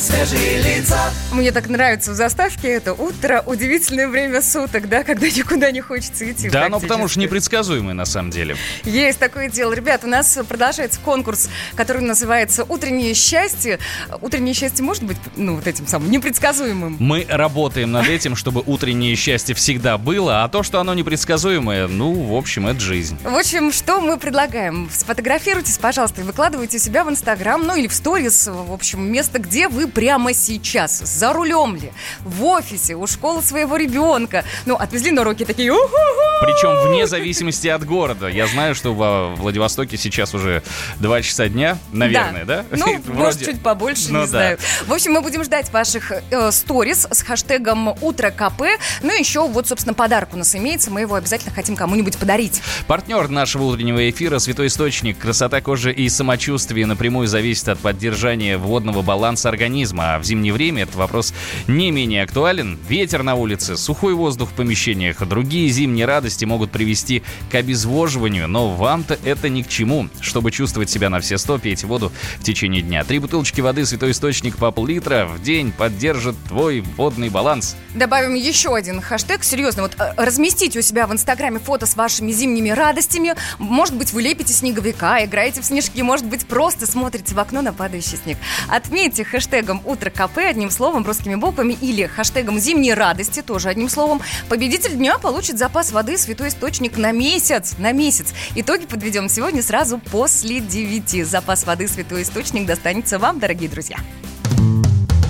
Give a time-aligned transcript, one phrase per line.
[0.00, 1.12] свежие лица.
[1.30, 6.30] Мне так нравится в заставке это утро, удивительное время суток, да, когда никуда не хочется
[6.30, 6.48] идти.
[6.48, 8.56] Да, но потому что непредсказуемое на самом деле.
[8.84, 9.74] Есть такое дело.
[9.74, 13.78] Ребят, у нас продолжается конкурс, который называется «Утреннее счастье».
[14.22, 16.96] Утреннее счастье может быть, ну, вот этим самым непредсказуемым.
[16.98, 22.12] Мы работаем над этим, чтобы утреннее счастье всегда было, а то, что оно непредсказуемое, ну,
[22.12, 23.18] в общем, это жизнь.
[23.22, 24.88] В общем, что мы предлагаем?
[24.90, 29.68] Сфотографируйтесь, пожалуйста, и выкладывайте себя в Инстаграм, ну или в сторис, в общем, место, где
[29.68, 34.44] вы прямо сейчас, за рулем ли, в офисе, у школы своего ребенка.
[34.66, 38.28] Ну, отвезли на уроки такие, Причем вне зависимости от города.
[38.28, 40.62] Я знаю, что во Владивостоке сейчас уже
[41.00, 42.64] 2 часа дня, наверное, да?
[42.70, 44.30] Ну, Вроде- может, чуть побольше, Ну не да.
[44.30, 44.58] знаю.
[44.86, 48.62] В общем, мы будем ждать ваших э, сторис с хэштегом «Утро КП».
[49.02, 50.90] Ну, еще вот, собственно, подарок у нас имеется.
[50.90, 52.62] Мы его обязательно хотим кому-нибудь подарить.
[52.86, 55.18] Партнер нашего утреннего эфира «Святой источник».
[55.18, 59.79] Красота кожи и самочувствие напрямую зависит от поддержания водного баланса организма.
[59.98, 61.32] А в зимнее время этот вопрос
[61.66, 62.78] не менее актуален.
[62.88, 68.70] Ветер на улице, сухой воздух в помещениях, другие зимние радости могут привести к обезвоживанию, но
[68.70, 70.08] вам-то это ни к чему.
[70.20, 73.04] Чтобы чувствовать себя на все сто, пейте воду в течение дня.
[73.04, 77.76] Три бутылочки воды «Святой источник» по пол-литра в день поддержит твой водный баланс.
[77.94, 79.44] Добавим еще один хэштег.
[79.44, 83.34] Серьезно, вот э, разместите у себя в Инстаграме фото с вашими зимними радостями.
[83.58, 87.72] Может быть, вы лепите снеговика, играете в снежки, может быть, просто смотрите в окно на
[87.72, 88.38] падающий снег.
[88.68, 89.24] Отметьте
[89.70, 94.20] хэштегом «Утро КП» одним словом, русскими буквами, или хэштегом «Зимние радости» тоже одним словом.
[94.48, 97.74] Победитель дня получит запас воды «Святой источник» на месяц.
[97.78, 98.32] На месяц.
[98.56, 101.26] Итоги подведем сегодня сразу после 9.
[101.26, 103.98] Запас воды «Святой источник» достанется вам, дорогие друзья.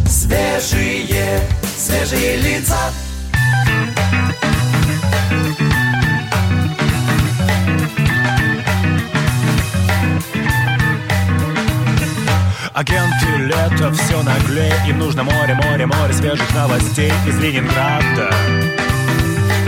[0.07, 1.41] Свежие,
[1.77, 2.79] свежие лица.
[12.73, 18.31] Агенты лето все наглее Им нужно море, море, море свежих новостей Из Ленинграда.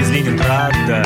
[0.01, 1.05] Из Ленинграда.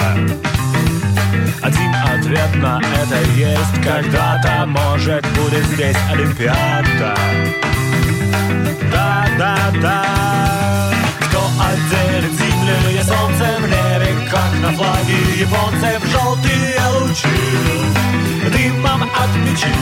[1.63, 7.17] Один ответ на это есть Когда-то, может, будет здесь Олимпиада.
[8.93, 10.66] Да,
[14.77, 17.29] Флаге японцев желтые лучи
[18.53, 19.73] Дымом от печи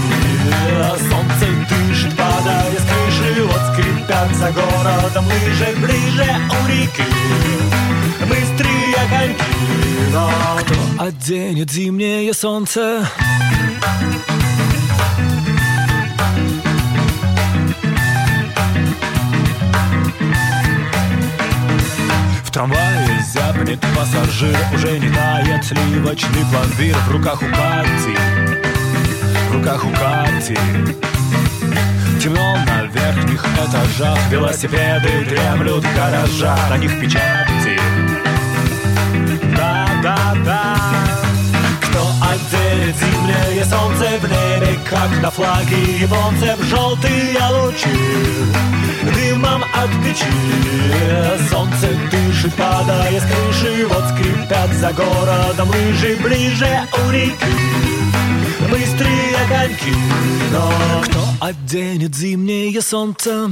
[1.10, 7.03] Солнце дышит, падая с крыши Вот скрипят за городом лыжи Ближе у реки
[8.28, 9.44] Быстрые коньки
[10.12, 13.05] Но кто оденет зимнее солнце?
[14.28, 14.34] В
[22.55, 23.21] трамвае.
[23.21, 26.97] Зябнет пассажир Уже не тает сливочный пломбир.
[27.09, 28.17] В руках у Кати
[29.51, 30.57] В руках у Кати.
[32.23, 34.19] Темно на верхних этажах.
[34.31, 37.94] Велосипеды дремлют в На них печати
[43.25, 47.89] зимнее солнце в небе Как на флаге японцев желтые лучи
[49.15, 57.11] Дымом от печи Солнце дышит, падая с крыши Вот скрипят за городом лыжи Ближе у
[57.11, 57.35] реки
[58.71, 59.95] Быстрые коньки
[60.53, 63.49] Но кто оденет зимнее солнце?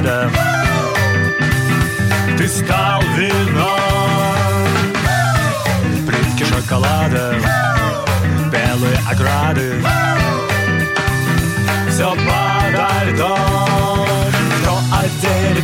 [0.00, 0.30] Надо.
[2.38, 4.68] Ты стал вином
[6.06, 7.34] Плитки шоколада
[8.50, 9.84] Белые ограды.
[11.88, 13.49] Все подо льдом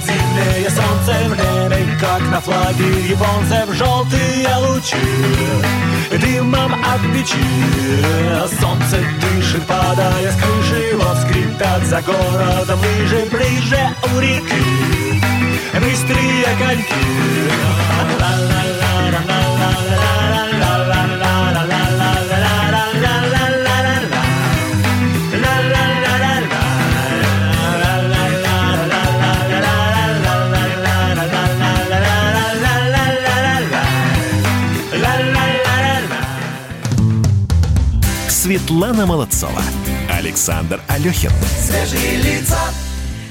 [0.00, 4.96] зимнее солнце в небе Как на флаге японцев желтые лучи.
[6.10, 7.36] Дымом от печи
[8.60, 13.80] Солнце дышит, падая с крыши Вот скрипят за городом лыжи Ближе
[14.14, 15.22] у реки.
[15.74, 17.46] Быстрые коньки
[38.66, 39.62] Светлана Молодцова.
[40.10, 41.30] Александр Алехин.
[41.68, 42.58] Свежие лица.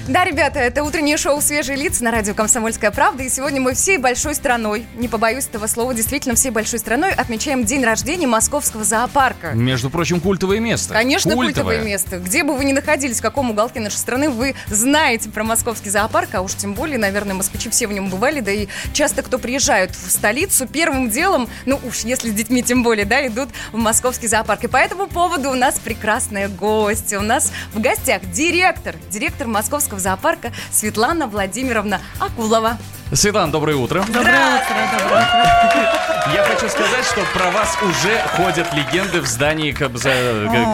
[0.08, 3.24] Да, ребята, это утреннее шоу «Свежие лица» на радио «Комсомольская правда».
[3.24, 7.66] И сегодня мы всей большой страной, не побоюсь этого слова, действительно всей большой страной отмечаем
[7.66, 9.54] день рождения Московского зоопарка.
[9.54, 10.94] Между прочим, культовое место.
[10.94, 12.20] Конечно, культовое место.
[12.20, 16.36] Где бы вы ни находились, в каком уголке нашей страны, вы знаете про московский зоопарк,
[16.36, 19.96] а уж тем более, наверное, москвичи все в нем бывали, да и часто кто приезжают
[19.96, 24.28] в столицу, первым делом, ну уж если с детьми тем более, да, идут в московский
[24.28, 24.66] зоопарк.
[24.66, 27.18] И по этому поводу у нас прекрасная гостья.
[27.18, 32.78] У нас в гостях директор, директор московского зоопарка Светлана Владимировна Акулова.
[33.14, 34.04] Светлана, доброе утро.
[34.08, 36.02] Доброе утро, доброе утро.
[36.34, 40.12] Я хочу сказать, что про вас уже ходят легенды в здании Кобза...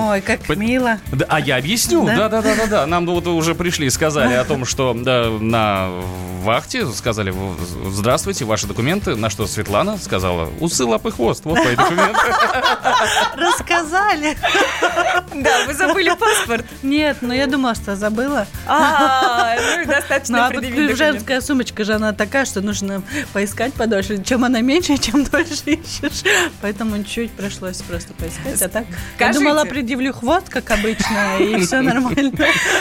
[0.10, 0.98] Ой, как П- мило.
[1.28, 2.06] А я объясню.
[2.06, 2.30] Да?
[2.30, 2.86] Да, да, да, да, да.
[2.88, 5.90] Нам вот уже пришли, сказали о том, что да, на
[6.42, 7.58] вахте сказали «В-
[7.92, 9.16] здравствуйте, ваши документы.
[9.18, 11.44] На что Светлана сказала усы, лапы, хвост.
[11.44, 12.20] Вот мои документы.
[13.36, 14.38] Рассказали.
[15.36, 16.66] Да, вы забыли паспорт.
[16.82, 18.48] Нет, но я думала, что забыла.
[18.66, 23.02] А, ну и Ну, достаточно а женская сумочка же она такая, что нужно
[23.34, 24.24] поискать подольше.
[24.24, 26.24] Чем она меньше, чем дольше ищешь.
[26.62, 28.62] Поэтому чуть пришлось просто поискать.
[28.62, 28.86] А так,
[29.20, 32.32] я думала, предъявлю хвост, как обычно, и все нормально.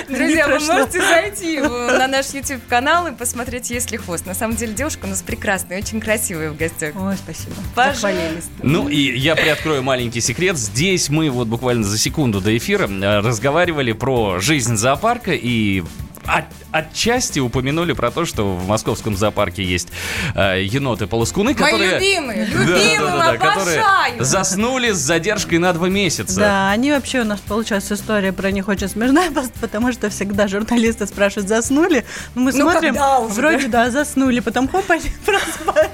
[0.08, 4.26] Друзья, вы можете зайти на наш YouTube-канал и посмотреть, есть ли хвост.
[4.26, 6.94] На самом деле девушка у нас прекрасная, очень красивая в гостях.
[6.96, 7.54] Ой, спасибо.
[7.74, 8.50] Пожалуйста.
[8.62, 10.58] Ну и я приоткрою маленький секрет.
[10.58, 15.82] Здесь мы вот буквально за секунду до эфира э, разговаривали про жизнь зоопарка и
[16.26, 19.88] от- отчасти упомянули про то, что в московском зоопарке есть
[20.34, 21.94] э, еноты-полоскуны, Мои которые...
[21.94, 23.84] любимые, Да, любимые, да, да, да, которые
[24.20, 26.38] заснули с задержкой на два месяца.
[26.38, 29.30] Да, они вообще у нас получается история про них очень смешная,
[29.60, 32.04] потому что всегда журналисты спрашивают, заснули?
[32.34, 35.90] Ну, мы Ну, смотрим, уже, вроде да, заснули, потом хоп, они просыпаются.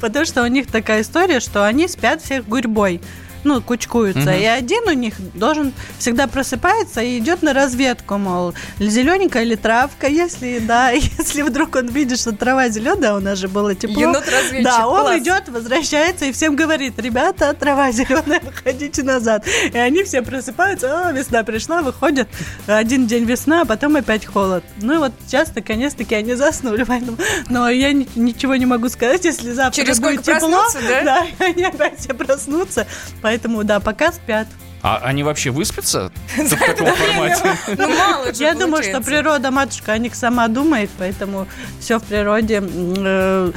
[0.00, 3.00] Потому что у них такая история, что они спят всех гурьбой.
[3.46, 4.32] Ну, кучкуются.
[4.34, 10.08] И один у них должен всегда просыпается и идет на разведку, мол, зелененькая или травка,
[10.08, 14.00] если да, если вдруг он видит, что трава зеленая, у нас же было тепло.
[14.02, 15.20] Енот-разведчик, Да, он класс.
[15.20, 19.46] идет, возвращается и всем говорит, ребята, трава зеленая, выходите назад.
[19.72, 22.26] И они все просыпаются, о, весна пришла, выходят,
[22.66, 24.64] один день весна, а потом опять холод.
[24.82, 27.16] Ну и вот сейчас, наконец-таки, они заснули, поэтому...
[27.48, 30.64] Но я ни- ничего не могу сказать, если завтра Через будет тепло.
[30.88, 31.02] да?
[31.04, 32.88] Да, они опять все проснутся.
[33.22, 34.46] Поэтому, да, пока спят.
[34.82, 37.42] А они вообще выспятся в таком формате?
[37.76, 41.48] Ну, мало Я думаю, что природа, матушка, о них сама думает, поэтому
[41.80, 43.52] все в природе э,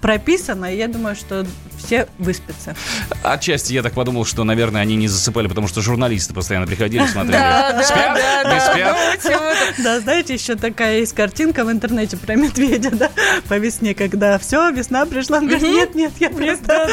[0.00, 1.46] прописано, я думаю, что
[1.84, 2.74] все выспятся.
[3.22, 7.38] Отчасти я так подумал, что, наверное, они не засыпали, потому что журналисты постоянно приходили, смотрели.
[7.82, 8.14] Спят?
[8.16, 8.60] да, Не да,
[9.20, 9.44] спят?
[9.78, 13.10] Да, знаете, еще такая есть картинка в интернете про медведя, да,
[13.48, 16.88] по весне, когда все, весна пришла, он говорит, нет, нет, я просто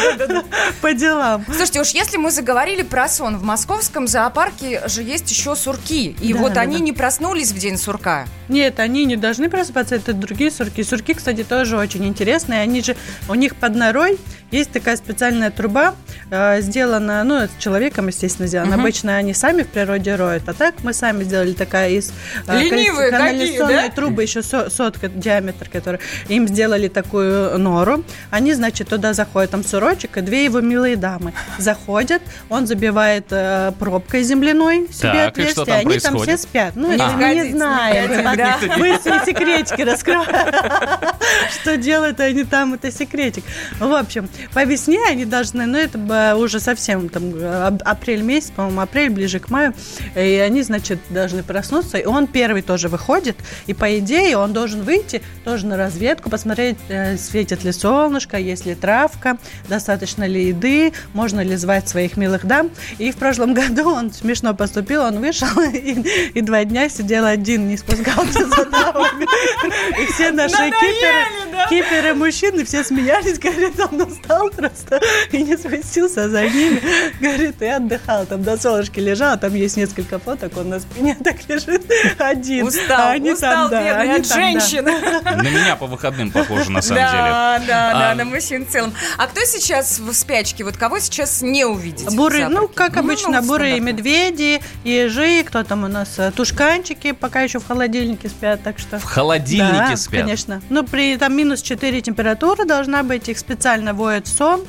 [0.81, 1.45] по делам.
[1.47, 6.15] Слушайте, уж если мы заговорили про сон, в московском зоопарке же есть еще сурки.
[6.21, 6.83] И Да, вот да, они да.
[6.83, 8.25] не проснулись в день сурка.
[8.49, 10.83] Нет, они не должны просыпаться, это другие сурки.
[10.83, 12.61] Сурки, кстати, тоже очень интересные.
[12.61, 12.95] Они же,
[13.27, 14.17] у них под норой
[14.51, 15.95] есть такая специальная труба,
[16.29, 18.75] э, сделана, ну, человеком, естественно, сделана.
[18.75, 22.11] Обычно они сами в природе роют, а так мы сами сделали такая из
[22.47, 23.95] э, Ленивые канализационной да?
[23.95, 25.99] трубы, еще со- сотка диаметр, который
[26.29, 28.03] им сделали такую нору.
[28.29, 31.33] Они, значит, туда заходят, там сурочек и две его милые дамы.
[31.57, 36.37] Заходят, он забивает э, пробкой земляной себе Так, и что отверстие, там они там все
[36.37, 36.73] спят.
[36.75, 38.77] Ну, Не входите, не знаем.
[38.77, 40.27] Мы все секретики раскрываем.
[41.51, 43.43] Что делают они там, это секретик.
[43.79, 48.81] В общем, по весне они должны, ну, это уже совсем там ап- апрель месяц, по-моему,
[48.81, 49.73] апрель, ближе к маю,
[50.15, 54.81] и они, значит, должны проснуться, и он первый тоже выходит, и по идее он должен
[54.83, 60.93] выйти тоже на разведку, посмотреть, э, светит ли солнышко, есть ли травка, достаточно ли еды,
[61.13, 62.69] можно ли звать своих милых дам.
[62.97, 67.67] И в прошлом году он смешно поступил, он вышел и, и два дня сидел один,
[67.67, 69.27] не спускался за дамами.
[70.01, 74.99] И все наши киперы, киперы мужчины, все смеялись, говорит, он устал просто
[75.31, 76.81] и не спустился за ними.
[77.19, 81.47] Говорит, и отдыхал, там до солнышки лежал, там есть несколько фоток, он на спине так
[81.47, 81.83] лежит
[82.17, 82.67] один.
[82.67, 84.59] Устал, А они устал, там, да, бедный, они от там, да.
[84.59, 84.91] женщины.
[85.37, 87.11] На меня по выходным похоже, на самом деле.
[87.11, 88.93] Да, да, да, А- на мужчин в целом.
[89.17, 90.63] А кто сейчас в спячке?
[90.63, 92.09] Вот кого сейчас не увидите?
[92.09, 93.97] в Бурые, ну, как обычно, ну, бурые стандартно.
[94.01, 98.99] медведи, ежи, кто там у нас, э, тушканчики пока еще в холодильнике спят, так что...
[98.99, 100.21] В холодильнике да, спят.
[100.21, 100.61] конечно.
[100.69, 104.61] Ну, при там минус 4 температура должна быть, их специально воет сон,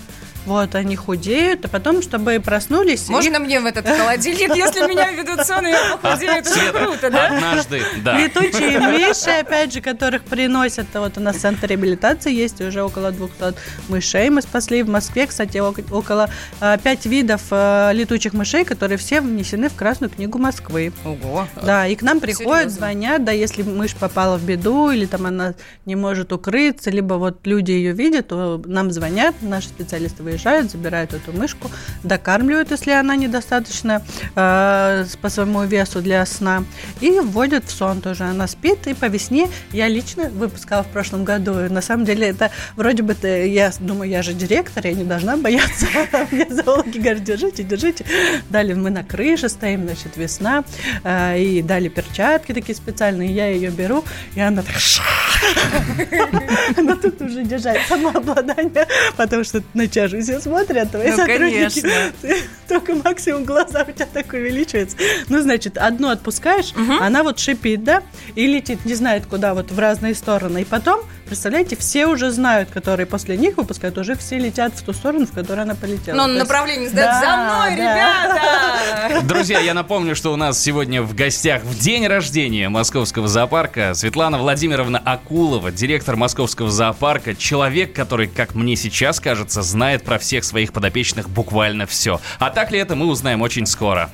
[0.48, 3.08] вот, они худеют, а потом, чтобы проснулись...
[3.08, 6.32] и- Можно мне в этот холодильник, если меня ведут сон, и я похудею?
[6.32, 7.26] Это же круто, да?
[7.26, 8.18] однажды, да.
[8.18, 10.86] Летучие мыши, опять же, которых приносят.
[10.94, 13.54] Вот у нас центр реабилитации есть уже около 200
[13.88, 14.30] мышей.
[14.30, 16.28] Мы спасли в Москве, кстати, ок- около
[16.60, 20.92] 5 видов э, летучих мышей, которые все внесены в Красную книгу Москвы.
[21.04, 21.46] Ого.
[21.62, 22.70] Да, и к нам приходят, Серьезно?
[22.70, 27.46] звонят, да, если мышь попала в беду, или там она не может укрыться, либо вот
[27.46, 31.70] люди ее видят, то нам звонят, наши специалисты выезжают, забирают эту мышку,
[32.02, 34.02] докармливают, если она недостаточно
[34.34, 36.64] э, по своему весу для сна,
[37.00, 38.24] и вводят в сон тоже.
[38.24, 41.52] Она спит, и по весне я лично выпускала в прошлом году.
[41.68, 45.36] На самом деле это вроде бы, ты- я думаю, я же директор, я не должна
[45.36, 45.86] бояться.
[46.30, 48.04] Мне зоологи говорят, держите, держите.
[48.50, 50.64] Далее мы на крыше стоим, значит, весна,
[51.04, 54.04] э, и дали перчатки такие специальные, я ее беру,
[54.34, 54.74] и она так
[56.76, 61.80] она тут уже держать самообладание, потому что на тебя же все смотрят, твои Ну, сотрудники.
[61.80, 61.90] конечно.
[62.20, 62.36] Ты
[62.68, 64.96] Только максимум глаза у тебя так увеличивается.
[65.28, 68.02] Ну, значит, одну отпускаешь, она вот шипит, да,
[68.34, 70.62] и летит, не знает куда, вот в разные стороны.
[70.62, 74.92] И потом, представляете, все уже знают, которые после них выпускают, уже все летят в ту
[74.92, 76.16] сторону, в которую она полетела.
[76.16, 79.08] Но есть- направление сдает Да, за мной, да.
[79.12, 79.26] ребята!
[79.26, 84.38] Друзья, я напомню, что у нас сегодня в гостях в день рождения Московского зоопарка Светлана
[84.38, 90.72] Владимировна Акулова, директор Московского зоопарка, человек, который, как мне сейчас кажется, знает про всех своих
[90.72, 92.20] подопечных буквально все.
[92.38, 94.10] А так ли это, мы узнаем очень скоро.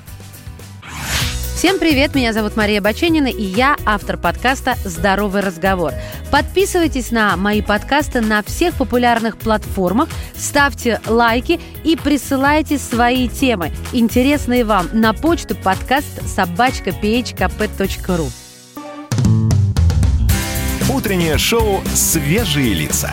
[1.65, 5.95] Всем привет, меня зовут Мария Баченина, и я автор подкаста «Здоровый разговор».
[6.31, 14.67] Подписывайтесь на мои подкасты на всех популярных платформах, ставьте лайки и присылайте свои темы, интересные
[14.67, 18.31] вам, на почту подкаст собачка phkp.ru.
[20.95, 23.11] Утреннее шоу «Свежие лица».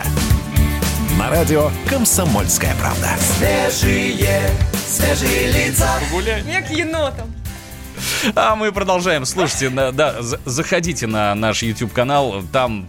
[1.18, 3.12] На радио «Комсомольская правда».
[3.18, 4.50] Свежие,
[4.86, 5.88] свежие лица.
[6.46, 7.41] Я к енотам.
[8.34, 9.24] А мы продолжаем.
[9.26, 12.88] Слушайте, да, за- заходите на наш YouTube-канал, там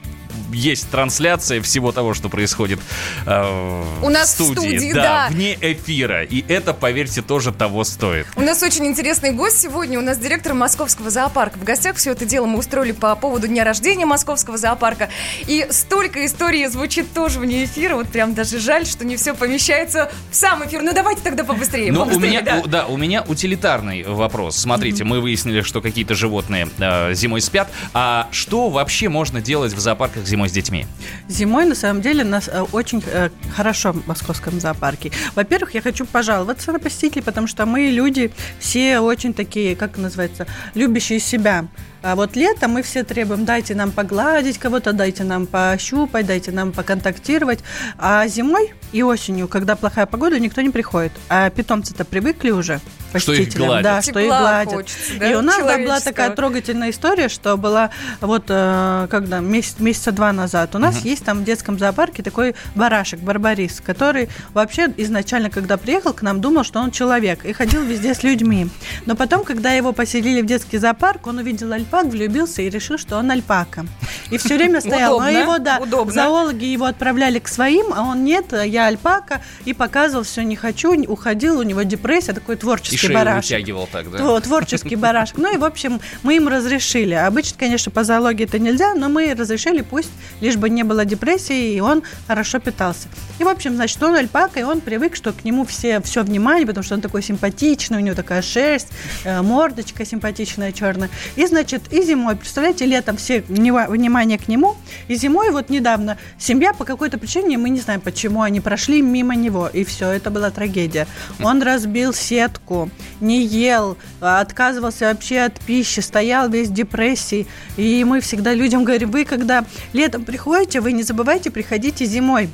[0.51, 2.79] есть трансляция всего того, что происходит
[3.25, 5.27] э, У нас в студии, да.
[5.29, 6.23] вне эфира.
[6.23, 8.27] И это, поверьте, тоже того стоит.
[8.35, 9.99] У нас очень интересный гость сегодня.
[9.99, 11.57] У нас директор Московского зоопарка.
[11.59, 15.09] В гостях все это дело мы устроили по поводу дня рождения Московского зоопарка.
[15.47, 17.95] И столько историй звучит тоже вне эфира.
[17.95, 20.81] Вот прям даже жаль, что не все помещается в сам эфир.
[20.81, 21.91] Ну давайте тогда побыстрее.
[21.91, 22.61] Но у побыстрее, меня, да.
[22.63, 24.57] у- да, у меня утилитарный вопрос.
[24.57, 27.69] Смотрите, мы выяснили, что какие-то животные э, зимой спят.
[27.93, 30.85] А что вообще можно делать в зоопарках зимой с детьми?
[31.27, 35.11] Зимой, на самом деле, нас э, очень э, хорошо в московском зоопарке.
[35.35, 40.47] Во-первых, я хочу пожаловаться на посетителей, потому что мы люди все очень такие, как называется,
[40.75, 41.67] любящие себя.
[42.01, 46.73] А вот летом мы все требуем, дайте нам погладить кого-то, дайте нам пощупать, дайте нам
[46.73, 47.59] поконтактировать.
[47.97, 51.12] А зимой и осенью, когда плохая погода, никто не приходит.
[51.29, 52.79] А питомцы-то привыкли уже
[53.15, 53.67] Что их посетителям.
[53.67, 53.83] гладят.
[53.83, 54.73] Да, что их Тепла гладят.
[54.73, 57.89] хочется, да, И у нас да, была такая трогательная история, что была
[58.21, 62.55] вот э, когда месяц, месяца два назад у нас есть там в детском зоопарке такой
[62.75, 67.81] барашек Барбарис, который вообще изначально, когда приехал к нам, думал, что он человек и ходил
[67.83, 68.67] везде с людьми.
[69.05, 73.17] Но потом, когда его поселили в детский зоопарк, он увидел альпак, влюбился и решил, что
[73.17, 73.85] он альпака.
[74.29, 75.19] И все время стоял.
[75.19, 76.13] Но Удобно, его, да, удобно.
[76.13, 80.93] зоологи его отправляли к своим, а он нет, я альпака, и показывал, все не хочу,
[81.05, 83.43] уходил, у него депрессия, такой И творческий шею барашек.
[83.57, 84.17] вытягивал так, да?
[84.19, 85.37] Тво- Творческий барашек.
[85.37, 87.13] Ну и, в общем, мы им разрешили.
[87.13, 90.09] Обычно, конечно, по зоологии это нельзя, но мы разрешили, пусть
[90.41, 93.07] лишь бы не было депрессии, и он хорошо питался.
[93.39, 96.65] И, в общем, значит, он альпака, и он привык, что к нему все, все внимание,
[96.67, 98.89] потому что он такой симпатичный, у него такая шерсть,
[99.23, 101.09] э, мордочка симпатичная, черная.
[101.35, 104.75] И, значит, и зимой, представляете, летом все внимание к нему,
[105.07, 109.35] и зимой вот недавно семья по какой-то причине, мы не знаем почему, они прошли мимо
[109.35, 111.05] него, и все, это была трагедия.
[111.43, 112.89] Он разбил сетку,
[113.21, 117.45] не ел, отказывался вообще от пищи, стоял весь в депрессии.
[117.77, 119.63] И мы всегда людям говорим, вы когда
[119.93, 122.49] летом приходите, вы не забывайте, приходите зимой.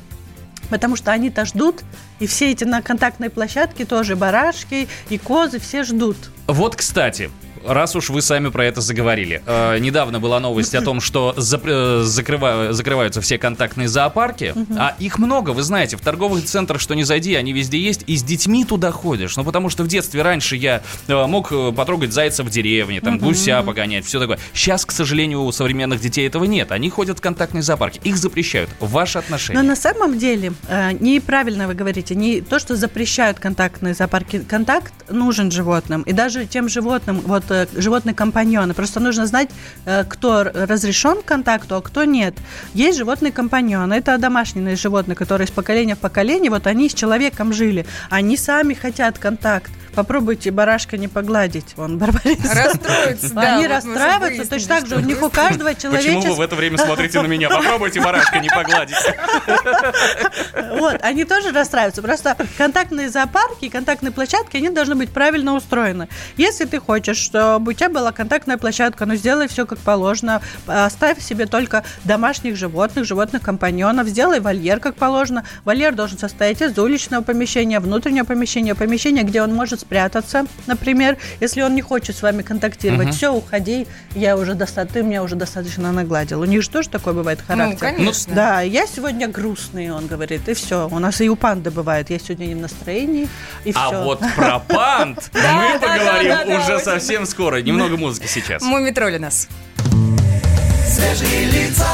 [0.70, 1.84] Потому что они-то ждут,
[2.20, 6.18] и все эти на контактной площадке тоже барашки и козы, все ждут.
[6.48, 7.32] Вот, кстати,
[7.66, 9.42] раз уж вы сами про это заговорили.
[9.46, 14.54] э, недавно была новость о том, что зап- э, закрыва- закрываются все контактные зоопарки.
[14.78, 15.98] А их много, вы знаете.
[15.98, 18.04] В торговых центрах, что не зайди, они везде есть.
[18.08, 19.36] И с детьми туда ходишь.
[19.38, 23.18] Ну, потому что в детстве раньше я э, мог э, потрогать зайца в деревне, там,
[23.18, 24.40] гуся погонять, все такое.
[24.54, 26.72] Сейчас, к сожалению, у современных детей этого нет.
[26.72, 28.00] Они ходят в контактные зоопарки.
[28.04, 28.70] Их запрещают.
[28.80, 29.60] Ваши отношения?
[29.62, 34.40] Но на самом деле э, неправильно вы говорите, не то, что запрещают контактные зоопарки.
[34.40, 36.02] Контакт нужен животным.
[36.04, 38.74] И даже тем животным, вот э, животные-компаньоны.
[38.74, 39.50] Просто нужно знать,
[39.86, 42.36] э, кто разрешен к контакту, а кто нет.
[42.74, 43.94] Есть животные-компаньоны.
[43.94, 47.86] Это домашние животные, которые из поколения в поколение, вот они с человеком жили.
[48.10, 49.72] Они сами хотят контакт.
[49.94, 51.74] Попробуйте барашка не погладить.
[51.78, 52.40] Он барбарис.
[52.44, 53.56] Расстроится, да.
[53.56, 56.78] Они вот расстраиваются, точно так же у них у каждого Почему вы в это время
[56.78, 57.50] смотрите на меня?
[57.50, 58.96] Попробуйте барашка не погладить.
[60.78, 62.02] Вот, они тоже расстраиваются.
[62.02, 66.08] Просто контактные зоопарки и контактные площадки, они должны быть правильно устроены.
[66.38, 70.42] Если ты хочешь, чтобы у тебя была контактная площадка, ну сделай все как положено.
[70.68, 74.08] Оставь себе только домашних животных, животных компаньонов.
[74.08, 75.44] Сделай вольер как положено.
[75.66, 81.62] Вольер должен состоять из уличного помещения, внутреннего помещения, помещения, где он может спрятаться, например, если
[81.62, 83.14] он не хочет с вами контактировать.
[83.16, 86.42] Все, уходи, я уже достаточно, ты меня уже достаточно нагладил.
[86.42, 87.80] У них же тоже такой бывает Ну, характер.
[87.80, 88.34] конечно.
[88.36, 90.88] Да, я сегодня грустный, он говорит, и все.
[90.92, 93.28] У нас и у панды бывает, я сегодня не в настроении,
[93.66, 94.04] и А все.
[94.04, 97.62] вот про пант мы поговорим уже совсем скоро.
[97.62, 98.62] Немного музыки сейчас.
[98.64, 99.48] Мумитроли нас.
[100.88, 101.86] Свежие лица.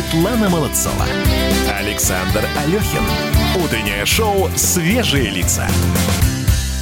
[0.00, 1.04] Светлана Молодцова.
[1.78, 3.02] Александр Алехин.
[3.62, 5.66] Утреннее шоу «Свежие лица».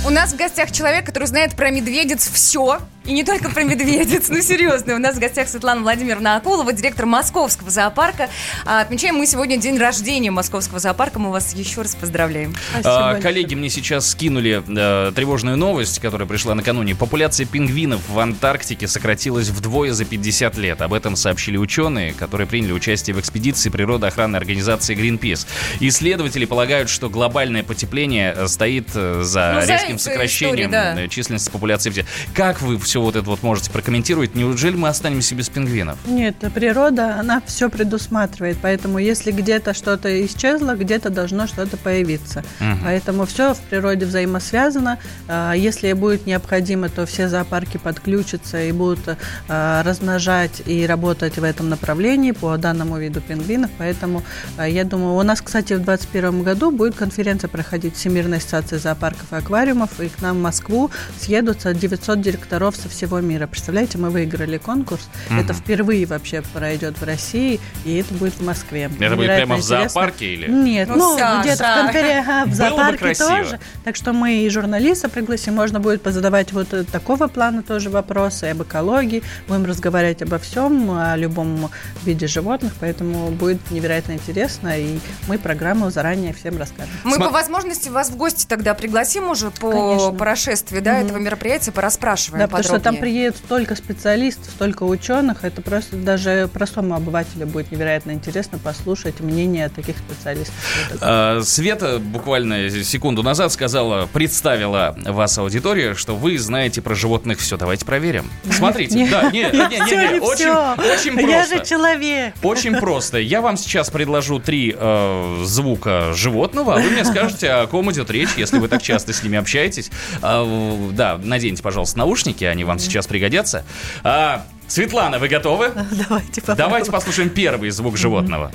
[0.07, 2.78] У нас в гостях человек, который знает про медведец все.
[3.09, 4.94] И не только про медведец, ну серьезно.
[4.94, 8.29] У нас в гостях Светлана Владимировна Акулова, директор Московского зоопарка.
[8.66, 11.18] А, Отмечаем мы сегодня день рождения Московского зоопарка.
[11.18, 12.55] Мы вас еще раз поздравляем.
[12.85, 16.94] А, коллеги мне сейчас скинули э, тревожную новость, которая пришла накануне.
[16.94, 20.83] Популяция пингвинов в Антарктике сократилась вдвое за 50 лет.
[20.83, 25.47] Об этом сообщили ученые, которые приняли участие в экспедиции природоохранной организации Greenpeace.
[25.81, 30.94] Исследователи полагают, что глобальное потепление э, стоит э, за Ну, за резким этой сокращением историей,
[30.94, 31.01] да.
[31.05, 31.88] э, численности популяции.
[31.88, 32.05] птиц.
[32.35, 34.34] Как вы все вот это вот можете прокомментировать?
[34.34, 35.98] Неужели мы останемся без пингвинов?
[36.06, 42.44] Нет, природа, она все предусматривает, поэтому если где-то что-то исчезло, где-то должно что-то появиться.
[42.61, 42.80] Мгм.
[42.84, 44.98] Поэтому все в природе взаимосвязано.
[45.28, 49.00] А, Если будет необходимо, то все зоопарки подключатся и будут
[49.48, 53.70] а, размножать и работать в этом направлении по данному виду пингвинов.
[53.78, 54.22] Поэтому
[54.56, 59.32] а, я думаю, у нас, кстати, в 2021 году будет конференция проходить Всемирной ассоциации зоопарков
[59.32, 63.46] и аквариумов, и к нам в Москву съедутся 900 директоров со со всего мира.
[63.46, 65.09] Представляете, мы выиграли конкурс.
[65.31, 68.90] Это впервые вообще пройдет в России, и это будет в Москве.
[68.98, 69.88] Это будет прямо в интересно.
[69.88, 70.51] зоопарке или?
[70.51, 73.61] Нет, Ну, ну, где-то в, конфере- ага, в зоопарке тоже.
[73.85, 78.44] Так что мы и журналиста пригласим, можно будет позадавать вот э, такого плана тоже вопросы
[78.44, 81.70] об экологии, будем разговаривать обо всем, о любом
[82.05, 84.98] виде животных, поэтому будет невероятно интересно, и
[85.29, 86.92] мы программу заранее всем расскажем.
[87.05, 90.12] Мы Сма- по возможности вас в гости тогда пригласим уже по Конечно.
[90.12, 95.62] прошествии да, этого мероприятия, пораспрашиваем Да, потому что там приедет столько специалистов, столько ученых, это
[95.62, 100.55] просто даже простому обывателю будет невероятно интересно послушать мнение таких специалистов.
[101.01, 107.57] А, Света буквально секунду назад сказала, представила вас аудитория, что вы знаете про животных все.
[107.57, 108.31] Давайте проверим.
[108.51, 109.09] Смотрите, Не.
[109.09, 110.49] да, не, не, не, Всё, не, не очень,
[110.93, 111.59] очень Я просто.
[111.59, 112.35] же человек.
[112.43, 113.19] Очень просто.
[113.19, 118.11] Я вам сейчас предложу три э, звука животного, а вы мне скажете, о ком идет
[118.11, 119.91] речь, если вы так часто с ними общаетесь.
[120.21, 123.64] В- да, наденьте, пожалуйста, наушники, они вам сейчас пригодятся.
[124.05, 125.73] А, Светлана, вы готовы?
[125.75, 126.57] Давайте попробуем.
[126.57, 128.53] Давайте послушаем первый звук животного.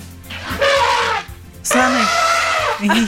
[1.64, 2.00] Слоны.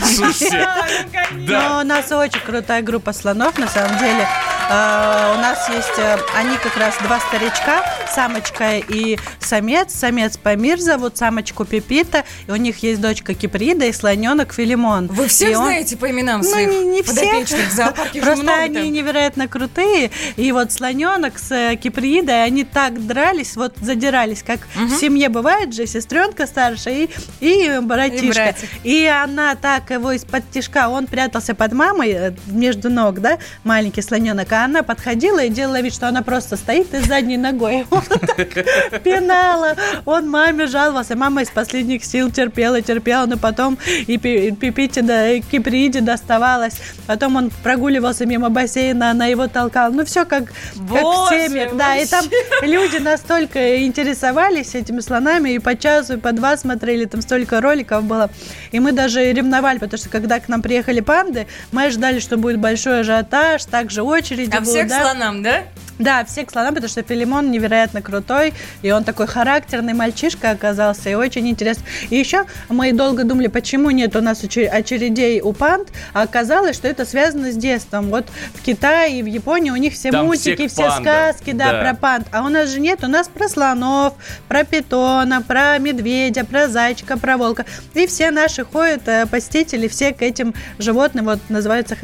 [0.04, 0.66] Слушайте,
[1.32, 1.80] Но да.
[1.80, 4.28] у нас очень крутая группа слонов, на самом деле.
[4.70, 9.94] Э, У нас есть, э, они как раз два старичка, самочка и самец.
[9.94, 15.08] Самец Памир зовут, самочку Пепита, и у них есть дочка Киприда и слоненок Филимон.
[15.08, 17.14] Вы всех И он- знаете по именам Ну, своих не, не все.
[17.14, 18.92] подопечных же Просто они там.
[18.94, 20.10] невероятно крутые.
[20.36, 25.74] И вот слоненок с э, Кипридой, они так дрались, вот задирались, как в семье бывает
[25.74, 27.10] же, сестренка старшая и,
[27.42, 28.26] и братишка.
[28.26, 28.70] И братик.
[28.84, 34.02] И она так его из-под тишка, он прятался под мамой э, между ног, да, маленький
[34.02, 38.02] слоненок, а она подходила и делала вид, что она просто стоит и задней ногой его
[38.10, 39.76] так пинала.
[40.06, 45.02] Он маме жаловался, мама из последних сил терпела, терпела, но потом и Пи- и Пипите,
[45.02, 46.76] да, и Киприде доставалось.
[47.08, 49.92] Потом он прогуливался мимо бассейна, она его толкала.
[49.92, 51.98] Ну, все как, как в Боже, семьях, да.
[51.98, 52.26] И там
[52.62, 58.04] люди настолько интересовались этими слонами, и по часу, и по два смотрели, там столько роликов
[58.04, 58.30] было.
[58.72, 62.60] И мы даже ревновали, потому что когда к нам приехали панды, мы ожидали, что будет
[62.60, 64.02] большой ажиотаж, также
[64.46, 65.02] очереди А будут, всех да.
[65.02, 65.64] слонам, да?
[65.98, 71.10] Да, все к слонам, потому что Филимон невероятно крутой, и он такой характерный мальчишка оказался,
[71.10, 71.86] и очень интересно.
[72.10, 76.76] И еще мы долго думали, почему нет у нас очер- очередей у панд, а оказалось,
[76.76, 78.10] что это связано с детством.
[78.10, 81.72] Вот в Китае и в Японии у них все Там мультики, все панда, сказки, да,
[81.72, 81.82] да.
[81.82, 82.28] про панд.
[82.34, 84.16] А у нас же нет, у нас про слонов,
[84.50, 87.66] про питона, про медведя, про зайчика, про волка.
[87.94, 91.96] И все наши ходят, э, посетители, все к этим животным, вот называются...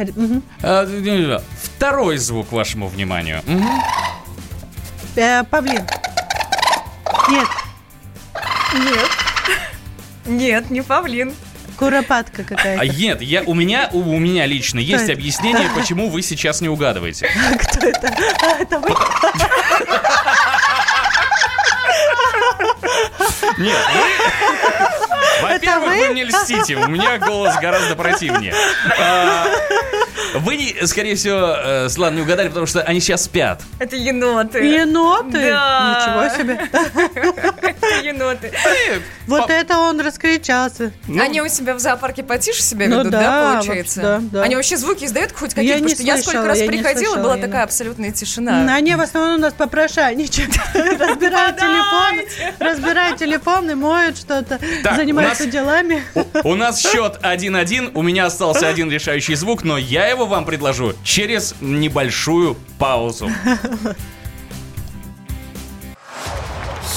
[0.64, 0.88] А,
[1.62, 3.42] Второй звук вашему вниманию.
[3.46, 3.70] Мгм.
[5.18, 5.86] Э, Павлин.
[7.30, 7.48] Нет,
[8.74, 9.10] Нет.
[10.26, 11.34] Нет, не павлин.
[11.78, 12.86] куропатка А какая-то.
[12.96, 15.14] нет, я, у, меня, у, у меня лично есть это?
[15.14, 17.30] объяснение, почему вы сейчас не угадываете.
[17.60, 18.16] Кто это?
[18.42, 18.90] А, это вы?
[23.58, 25.50] Нет, вы...
[25.50, 25.98] Во-первых, вы?
[25.98, 28.54] вы мне льстите, у меня голос гораздо противнее.
[30.36, 33.62] Вы, не- скорее всего, э, Слан, не угадали, потому что они сейчас спят.
[33.80, 34.60] Это еноты.
[34.64, 35.32] Еноты?
[35.50, 36.28] Да.
[36.30, 37.74] Ничего себе.
[38.04, 38.52] Еноты.
[39.28, 40.92] Вот это он раскричался.
[41.08, 44.24] Они у себя в зоопарке потише себя Ну ведут, да, получается?
[44.42, 45.78] Они вообще звуки издают хоть какие-то?
[45.78, 48.74] Я не Потому что я слышала, сколько раз приходила, была такая абсолютная тишина.
[48.74, 50.52] Они в основном у нас попрошайничают.
[50.74, 52.28] Разбирают телефоны,
[52.60, 54.60] разбирают телефоны, моют что-то,
[54.96, 56.04] занимаются делами.
[56.44, 60.94] У нас счет 1-1, у меня остался один решающий звук, но я его вам предложу
[61.04, 63.30] через небольшую паузу.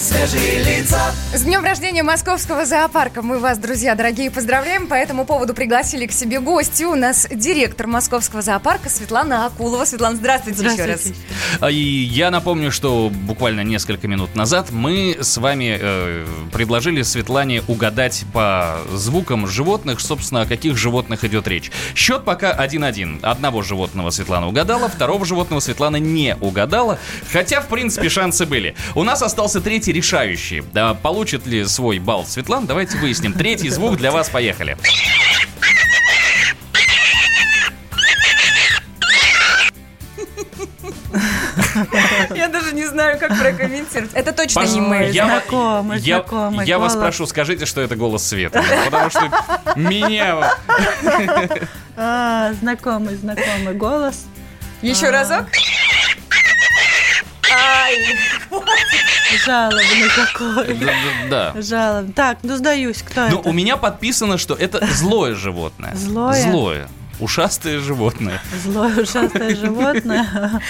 [0.00, 1.12] свежие лица.
[1.34, 4.86] С днем рождения Московского зоопарка мы вас, друзья, дорогие, поздравляем.
[4.86, 6.90] По этому поводу пригласили к себе гостю.
[6.90, 9.84] У нас директор Московского зоопарка Светлана Акулова.
[9.84, 11.02] Светлана, здравствуйте, еще раз.
[11.02, 11.20] Здравствуйте.
[11.60, 17.62] А, И я напомню, что буквально несколько минут назад мы с вами э, предложили Светлане
[17.68, 21.70] угадать по звукам животных, собственно, о каких животных идет речь.
[21.94, 23.20] Счет пока 1-1.
[23.22, 26.98] Одного животного Светлана угадала, второго животного Светлана не угадала,
[27.30, 28.74] хотя, в принципе, шансы были.
[28.94, 30.62] У нас остался третий решающий.
[30.72, 33.32] Да, получит ли свой балл Светлана, давайте выясним.
[33.32, 34.76] Третий звук для вас, поехали.
[42.34, 44.12] Я даже не знаю, как прокомментировать.
[44.14, 45.10] Это точно не мы.
[45.12, 48.62] я Знакомый, я, знакомый я вас прошу, скажите, что это голос Света.
[48.84, 49.30] Потому что
[49.76, 50.56] меня...
[51.96, 54.26] А, знакомый, знакомый голос.
[54.82, 55.46] Еще разок.
[57.90, 60.74] Ай, Жалобный какой.
[60.74, 60.86] Да,
[61.30, 61.62] да, да.
[61.62, 62.12] Жалобный.
[62.12, 63.48] Так, ну сдаюсь, кто Но это?
[63.48, 65.94] у меня подписано, что это злое животное.
[65.94, 66.42] Злое?
[66.42, 66.88] Злое.
[67.20, 68.40] Ушастое животное.
[68.64, 70.26] Злое ушастое животное.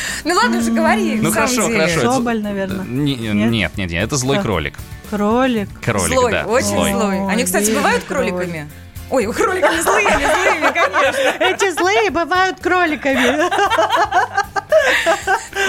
[0.24, 1.14] Ну ладно уже, говори.
[1.20, 2.12] Ну хорошо, хорошо.
[2.12, 2.85] Соболь, наверное.
[2.85, 3.76] Не- Нет?
[3.76, 4.74] Нет, нет, это злой кролик.
[5.11, 5.68] Кролик.
[5.80, 6.44] Кролик, Злой, да.
[6.46, 6.92] очень злой.
[6.92, 7.18] злой.
[7.20, 8.35] Ой, Они, кстати, бывают кролик.
[8.35, 8.70] кроликами?
[9.11, 11.44] Ой, кроликами злыми, злыми, конечно.
[11.44, 13.48] Эти злые бывают кроликами.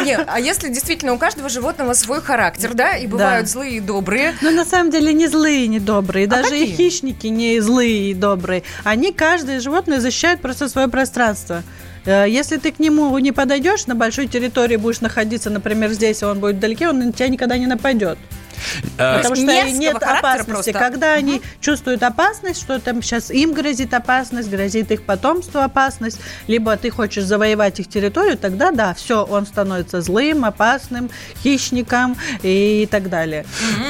[0.06, 3.52] Не, а если действительно у каждого животного свой характер, да, и бывают Да.
[3.52, 6.28] злые и добрые, Но на самом деле не злые, не добрые.
[6.28, 6.76] Даже и какие?
[6.90, 8.64] хищники не злые и добрые.
[8.84, 11.64] Они, каждое животное защищает просто свое пространство.
[12.06, 16.26] Э, Если ты к нему не подойдешь, на большой территории будешь находиться, например, здесь, и
[16.26, 18.18] он будет вдалеке, он на тебя никогда не нападет.
[18.98, 20.50] А, Потому что нет опасности.
[20.50, 20.74] просто.
[20.74, 26.76] Когда они чувствуют опасность, что там сейчас им грозит опасность, грозит их потомству опасность, либо
[26.78, 31.10] ты хочешь завоевать их территорию, тогда да, все, он становится злым, опасным,
[31.44, 33.46] хищником и так далее.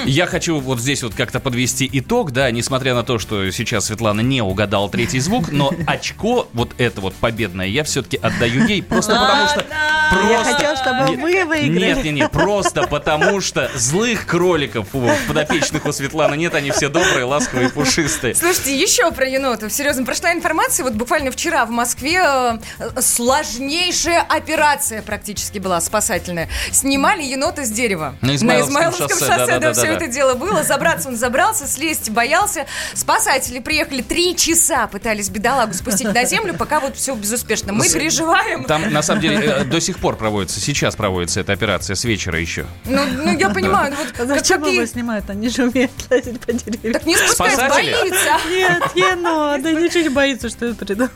[0.06, 4.22] Я хочу вот здесь вот как-то подвести итог, да, несмотря на то, что сейчас Светлана
[4.22, 9.14] не угадала третий звук, но очко вот это вот победное я все-таки отдаю ей, просто
[9.14, 9.66] потому что...
[10.12, 10.54] Я Просто...
[10.54, 11.80] хотела, чтобы Нет, вы выиграли.
[11.80, 14.26] Нет, нет, нет, просто потому что злых
[14.62, 18.36] кроликов у подопечных у Светланы нет, они все добрые, ласковые, пушистые.
[18.36, 19.72] Слушайте, еще про енотов.
[19.72, 26.50] Серьезно, прошла информация, вот буквально вчера в Москве э, э, сложнейшая операция практически была спасательная.
[26.72, 28.16] Снимали енота с дерева.
[28.22, 29.74] На Измайловском шоссе, да, да-да-да-да-да.
[29.74, 30.64] все это дело было.
[30.64, 32.66] Забраться он забрался, слезть боялся.
[32.94, 37.74] Спасатели приехали три часа, пытались бедолагу спустить на землю, пока вот все безуспешно.
[37.74, 38.66] Мы переживаем.
[38.66, 42.40] Там, на самом деле, э, до сих пор проводится, сейчас проводится эта операция, с вечера
[42.40, 42.66] еще.
[42.86, 44.12] Ну, ну, я понимаю, ну вот
[44.60, 45.30] Какие- его снимают?
[45.30, 46.94] Они же умеют лазить по деревьям.
[46.94, 48.38] Так не спускать, боится.
[48.50, 51.12] Нет, енот, да ничего не боится, что это придумать.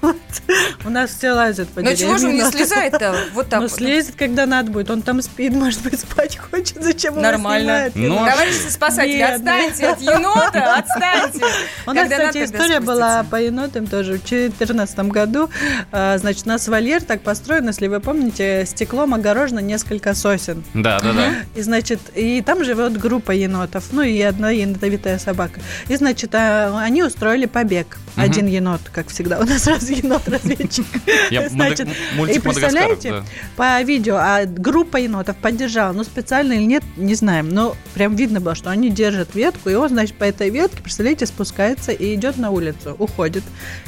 [0.85, 2.09] У нас все лазят по Но деревьям.
[2.09, 3.15] чего же он не слезает-то?
[3.33, 3.75] Вот так Ну, вот.
[3.75, 4.89] слезет, когда надо будет.
[4.89, 6.81] Он там спит, может быть, спать хочет.
[6.83, 7.89] Зачем Нормально.
[7.95, 11.39] Ну, Товарищи спасатели, отстаньте от енота, отстаньте.
[11.85, 14.13] У нас, Когда надо, кстати, история была по енотам тоже.
[14.13, 15.49] В 2014 году,
[15.91, 20.63] а, значит, у нас вольер так построен, если вы помните, стеклом огорожено несколько сосен.
[20.73, 21.33] Да, да, да.
[21.55, 25.59] И, значит, и там живет группа енотов, ну и одна енотовитая собака.
[25.87, 27.97] И, значит, а, они устроили побег.
[28.15, 29.39] Один енот, как всегда.
[29.41, 30.85] У нас сразу енот-разведчик.
[31.49, 31.87] Значит,
[32.29, 33.23] и представляете,
[33.55, 38.39] по видео, а группа енотов поддержала, ну, специально или нет, не знаем, но прям видно
[38.39, 42.37] было, что они держат ветку, и он, значит, по этой ветке, представляете, спускается и идет
[42.37, 43.43] на улицу, уходит.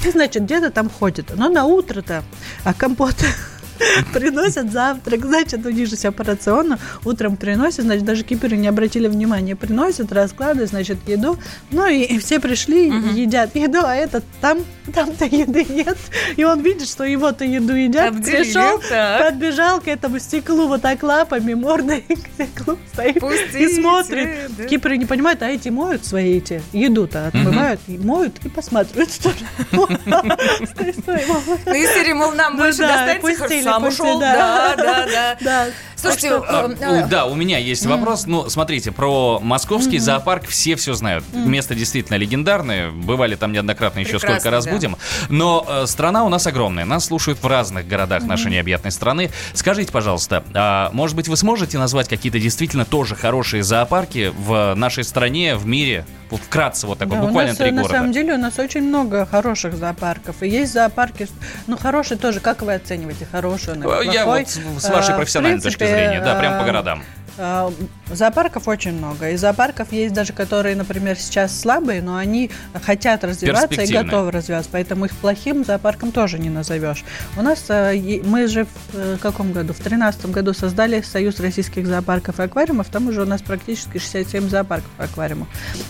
[0.06, 1.32] И, значит, где-то там ходит.
[1.36, 2.24] Но на утро-то,
[2.64, 3.16] а компот
[4.14, 9.08] приносят завтрак, значит, у них же все операционно, утром приносят, значит, даже киперы не обратили
[9.08, 11.38] внимания, приносят, раскладывают, значит, еду,
[11.72, 14.60] ну и, и все пришли, едят еду, а этот там,
[14.94, 15.98] там-то еды нет,
[16.36, 19.22] и он видит, что его-то еду едят, Обделили, пришел, так.
[19.22, 24.52] подбежал к этому стеклу вот так лапами, мордой к стеклу стоит Пустите, и смотрит.
[24.58, 24.66] да.
[24.66, 29.10] Кипры не понимают, а эти моют свои эти еду-то, отмывают, и моют и посматривают.
[31.66, 34.20] Ну, из серии, мол, нам Ну больше достанется, пустили, сам ушел.
[34.20, 34.76] да.
[34.78, 35.66] Да, да,
[36.00, 38.26] Слушайте, А, э, э, у- Да, у меня есть вопрос.
[38.28, 41.24] Ну, смотрите, про московский зоопарк все все знают.
[41.34, 42.92] Место действительно легендарное.
[42.92, 44.72] Бывали там неоднократно еще Прекрасно, сколько раз да.
[44.72, 44.98] будем.
[45.30, 46.86] Но э, страна у нас огромная.
[46.86, 49.32] Нас слушают в разных городах нашей необъятной страны.
[49.54, 55.04] Скажите, пожалуйста, а, может быть, вы сможете назвать какие-то действительно тоже хорошие зоопарки в нашей
[55.04, 56.06] стране, в мире?
[56.30, 58.00] Вкратце, вот так Да, буквально нас, три на города.
[58.00, 60.44] самом деле у нас очень много хороших зоопарков.
[60.44, 61.30] И есть зоопарки,
[61.68, 62.42] ну, хорошие тоже.
[62.42, 63.26] Как вы оцениваете?
[63.32, 64.46] Хороший, он или Я плохой?
[64.76, 67.04] вот с- вашей А, в профессиональной точки принципе, зрения, да, прям по а, городам.
[67.38, 67.70] э,
[68.12, 69.30] зоопарков очень много.
[69.32, 72.50] И зоопарков есть даже, которые, например, сейчас слабые, но они
[72.84, 74.70] хотят развиваться и готовы развиваться.
[74.72, 77.04] Поэтому их плохим зоопарком тоже не назовешь.
[77.36, 79.74] У нас, э, мы же в э, каком году?
[79.74, 82.88] В тринадцатом году создали Союз российских зоопарков и аквариумов.
[82.88, 85.48] Там уже у нас практически 67 зоопарков и аквариумов.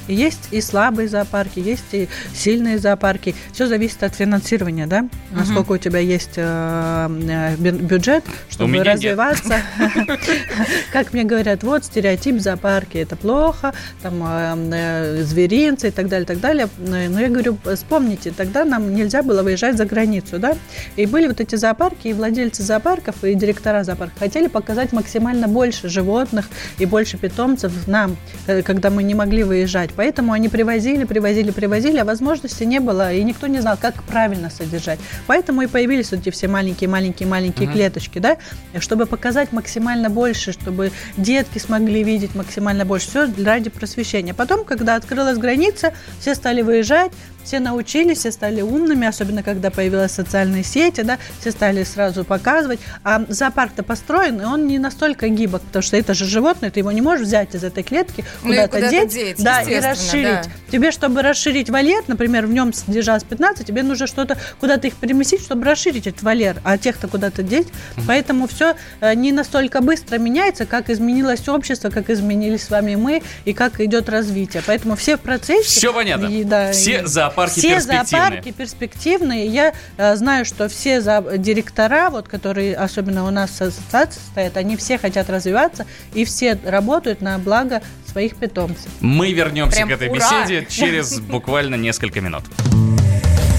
[0.08, 3.36] И есть и слабые зоопарки, есть и сильные зоопарки.
[3.54, 5.08] Все зависит от финансирования, да?
[5.32, 9.62] Насколько у тебя есть э, э, бю- бюджет, чтобы развиваться.
[10.92, 16.26] Как мне говорят, вот стереотип зоопарки, это плохо, там э, э, зверинцы и так далее,
[16.26, 16.68] так далее.
[16.78, 20.56] Но я говорю, вспомните, тогда нам нельзя было выезжать за границу, да?
[20.96, 25.90] И были вот эти зоопарки, и владельцы зоопарков, и директора зоопарков хотели показать максимально больше
[25.90, 29.92] животных и больше питомцев нам, э, когда мы не могли выезжать.
[29.96, 34.50] Поэтому они привозили, привозили, привозили, а возможности не было, и никто не знал, как правильно
[34.50, 35.00] содержать.
[35.28, 38.38] Поэтому и появились вот эти все маленькие-маленькие-маленькие клеточки, да,
[38.80, 39.77] чтобы показать максимально
[40.10, 43.08] больше, чтобы детки смогли видеть максимально больше.
[43.08, 44.34] Все ради просвещения.
[44.34, 47.12] Потом, когда открылась граница, все стали выезжать,
[47.48, 52.80] все научились, все стали умными, особенно когда появились социальные сети, да, все стали сразу показывать.
[53.04, 56.92] А зоопарк-то построен, и он не настолько гибок, потому что это же животное, ты его
[56.92, 60.26] не можешь взять из этой клетки, Ну куда-то куда-то деть, деть, да, и расширить.
[60.26, 60.44] да.
[60.72, 65.42] Тебе, чтобы расширить вольер, например, в нем содержалось 15, тебе нужно что-то куда-то их переместить,
[65.42, 67.70] чтобы расширить этот вольер, а тех-то куда-то деть.
[68.06, 68.76] Поэтому все
[69.16, 74.10] не настолько быстро меняется, как изменилось общество, как изменились с вами мы и как идет
[74.10, 74.62] развитие.
[74.68, 75.64] Поэтому все в процессе.
[75.64, 76.26] Все понятно.
[76.26, 78.06] И, да, Все и- зоопарки все перспективные.
[78.10, 79.48] зоопарки перспективные.
[79.48, 84.58] Я э, знаю, что все за- директора, вот, которые особенно у нас в ассоциации стоят,
[84.58, 88.90] они все хотят развиваться и все работают на благо своих питомцев.
[89.02, 90.18] Мы вернемся Прям к этой ура!
[90.18, 92.44] беседе через буквально несколько минут.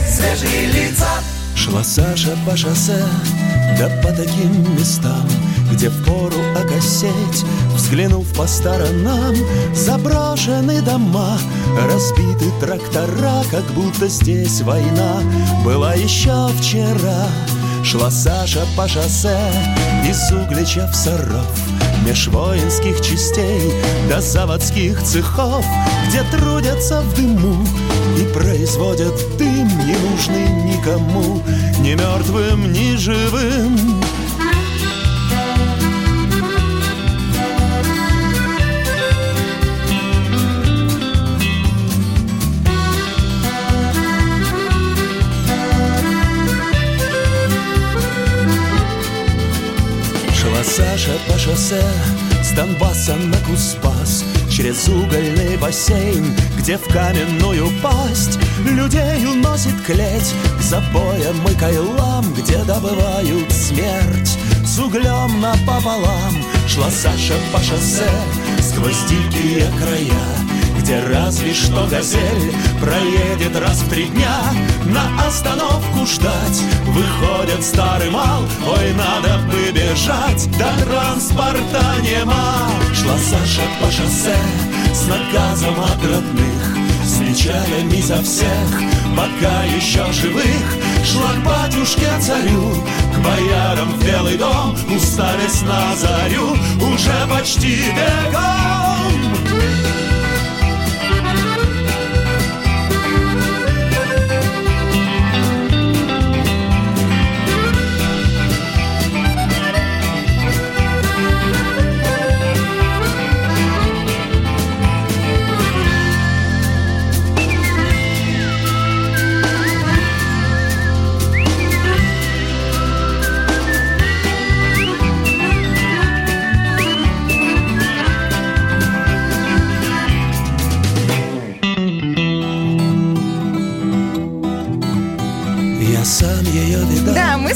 [0.06, 1.08] Свежие лица
[1.68, 3.04] Шла Саша по шоссе,
[3.78, 5.28] да по таким местам,
[5.70, 9.34] где впору окосеть, взглянув по сторонам,
[9.74, 11.38] заброшены дома,
[11.92, 15.20] разбиты трактора, как будто здесь война
[15.62, 17.26] была еще вчера.
[17.84, 19.38] Шла Саша по шоссе
[20.08, 21.46] из Углича в Саров,
[22.08, 23.70] Меж воинских частей
[24.08, 25.62] до заводских цехов,
[26.08, 27.62] Где трудятся в дыму
[28.18, 31.42] и производят дым, Не нужный никому,
[31.80, 34.07] ни мертвым, ни живым.
[50.98, 51.84] Саша по шоссе
[52.42, 60.60] с Донбасса на Куспас Через угольный бассейн, где в каменную пасть Людей уносит клеть к
[60.60, 64.36] забоям и кайлам Где добывают смерть.
[64.66, 66.34] С углем напополам
[66.66, 68.10] Шла Саша по шоссе
[68.60, 70.37] сквозь дикие края
[70.78, 74.40] где разве что газель проедет раз в три дня.
[74.86, 78.42] На остановку ждать выходит старый мал.
[78.66, 82.68] Ой, надо бы бежать, да транспорта нема.
[82.94, 84.36] Шла Саша по шоссе
[84.92, 86.78] с наказом от родных.
[87.04, 88.82] С печалями за всех,
[89.16, 90.76] пока еще живых.
[91.04, 92.74] Шла к батюшке царю,
[93.14, 94.76] к боярам в Белый дом.
[94.94, 98.87] Уставясь на зарю, уже почти бегом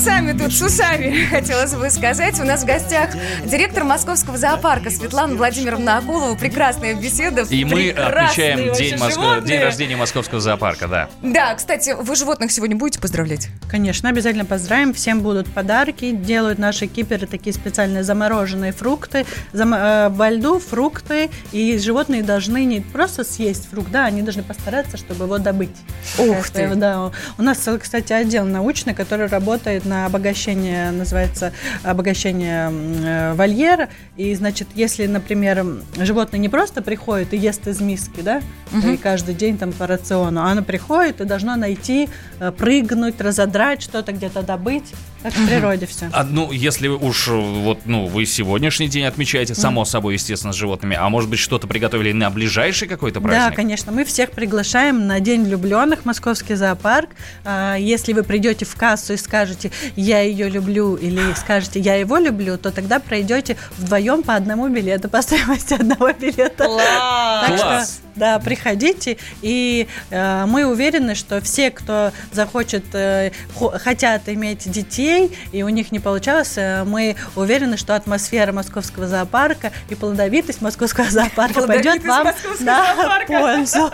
[0.02, 2.40] сами тут с усами, хотелось бы сказать.
[2.40, 3.10] У нас в гостях
[3.44, 6.34] директор Московского зоопарка Светлана Владимировна Акулова.
[6.36, 7.42] Прекрасная беседа.
[7.50, 9.46] И мы отмечаем день, Моско- животные.
[9.46, 11.08] день рождения Московского зоопарка, да.
[11.22, 13.48] Да, кстати, вы животных сегодня будете поздравлять?
[13.70, 14.92] Конечно, обязательно поздравим.
[14.94, 16.10] Всем будут подарки.
[16.12, 19.26] Делают наши киперы такие специальные замороженные фрукты.
[19.52, 21.30] Зам- э, во льду фрукты.
[21.52, 25.70] И животные должны не просто съесть фрукт, да, они должны постараться, чтобы его добыть.
[26.18, 26.74] Ух Это, ты.
[26.74, 33.88] Да, у нас, кстати, отдел научный, который работает на обогащение, называется обогащение э, вольера.
[34.16, 35.64] И, значит, если, например,
[35.96, 40.40] животное не просто приходит и ест из миски, да, и каждый день там по рациону,
[40.42, 42.08] а оно приходит и должно найти,
[42.40, 44.92] э, прыгнуть, разодрать что-то, где-то добыть.
[45.22, 46.10] Так в природе все.
[46.12, 50.56] А, ну, если уж э, вот, ну, вы сегодняшний день отмечаете, само собой, естественно, с
[50.56, 53.50] животными, а может быть, что-то приготовили на ближайший какой-то праздник?
[53.50, 53.92] Да, конечно.
[53.92, 57.10] Мы всех приглашаем на День влюбленных Московский зоопарк.
[57.44, 62.18] А, Если вы придете в кассу и скажете, я ее люблю, или скажете, я его
[62.18, 66.64] люблю, то тогда пройдете вдвоем по одному билету, по стоимости одного билета.
[66.64, 68.00] Так Класс!
[68.11, 74.70] что, да, приходите, и э, мы уверены, что все, кто захочет, э, хо- хотят иметь
[74.70, 80.60] детей, и у них не получалось, э, мы уверены, что атмосфера московского зоопарка и плодовитость
[80.62, 83.26] московского зоопарка пойдет вам московского на зоопарка.
[83.38, 83.90] пользу.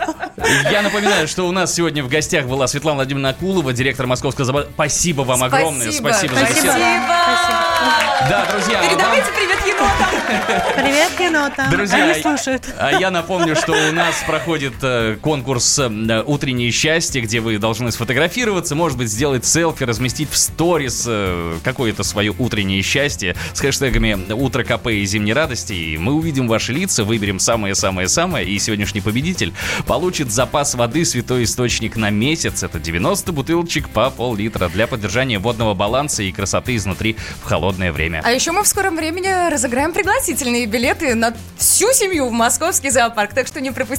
[0.71, 4.71] Я напоминаю, что у нас сегодня в гостях была Светлана Владимировна Акулова, директор Московского зоопарка.
[4.73, 5.91] Спасибо вам огромное.
[5.91, 6.73] Спасибо за Спасибо.
[6.73, 6.79] беседу.
[6.79, 8.29] Спасибо.
[8.29, 10.73] Да, друзья, вам- Передавайте привет енотам.
[10.75, 11.67] Привет, енота.
[11.71, 12.63] Друзья, Они слушают.
[12.77, 17.91] а я напомню, что у нас проходит э, конкурс э, «Утреннее счастье», где вы должны
[17.91, 24.33] сфотографироваться, может быть, сделать селфи, разместить в сторис э, какое-то свое утреннее счастье с хэштегами
[24.33, 25.73] «Утро КП» и «Зимней радости».
[25.73, 29.53] И мы увидим ваши лица, выберем самое-самое-самое, и сегодняшний победитель
[29.85, 32.63] получит запас воды «Святой Источник» на месяц.
[32.63, 38.21] Это 90 бутылочек по пол-литра для поддержания водного баланса и красоты изнутри в холодное время.
[38.25, 43.33] А еще мы в скором времени разыграем пригласительные билеты на всю семью в московский зоопарк.
[43.33, 43.98] Так что не пропустите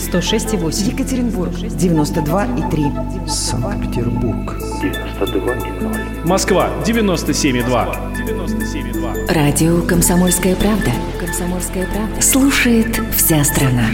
[0.00, 0.92] 106,8.
[0.92, 3.28] Екатеринбург 92,3.
[3.28, 4.56] Санкт-Петербург.
[4.82, 6.26] 92,0.
[6.26, 8.14] Москва 97,2.
[8.14, 9.32] 97,2.
[9.32, 10.90] Радио «Комсомольская правда».
[11.20, 12.22] «Комсомольская правда».
[12.22, 13.86] Слушает вся страна.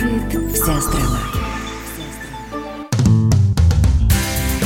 [0.54, 1.18] Вся страна.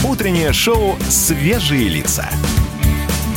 [0.04, 2.28] Утреннее шоу «Свежие лица».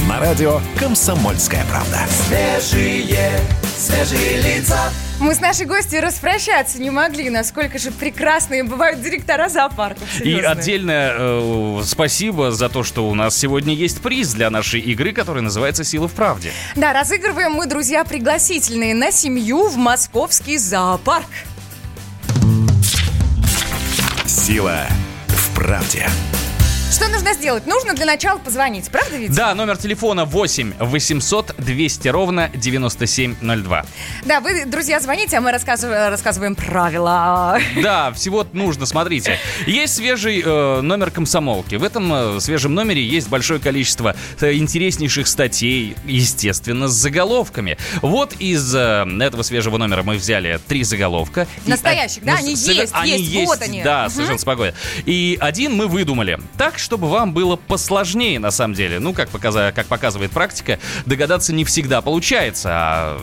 [0.10, 2.00] На радио «Комсомольская правда».
[2.10, 3.40] Свежие,
[3.78, 4.92] свежие лица.
[5.20, 10.22] Мы с нашей гостью распрощаться не могли, насколько же прекрасные бывают директора зоопарков.
[10.22, 15.14] И отдельное э, спасибо за то, что у нас сегодня есть приз для нашей игры,
[15.14, 16.52] которая называется «Сила в правде».
[16.76, 21.28] Да, разыгрываем мы, друзья, пригласительные на семью в московский зоопарк.
[24.26, 24.88] Сила
[25.28, 26.08] в правде.
[26.94, 27.66] Что нужно сделать?
[27.66, 29.34] Нужно для начала позвонить, правда ведь?
[29.34, 33.86] Да, номер телефона 8 800 200 ровно 9702.
[34.26, 37.58] Да, вы, друзья, звоните, а мы рассказываем, рассказываем правила.
[37.82, 39.40] Да, всего нужно, смотрите.
[39.66, 41.76] Есть свежий э, номер комсомолки.
[41.76, 47.76] В этом э, свежем номере есть большое количество э, интереснейших статей, естественно, с заголовками.
[48.04, 51.48] Вот из э, этого свежего номера мы взяли три заголовка.
[51.66, 52.94] И, Настоящих, э, да, ну, они сове- есть,
[53.32, 53.82] есть, вот они.
[53.82, 54.12] Да, Мгм.
[54.12, 54.76] совершенно спокойно.
[55.06, 56.40] И один мы выдумали.
[56.60, 59.00] Так, чтобы вам было посложнее, на самом деле.
[59.00, 62.70] Ну, как, показа- как показывает практика, догадаться не всегда получается.
[62.72, 63.22] А